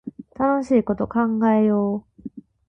[0.33, 1.19] 楽しいこと考
[1.49, 2.31] えよう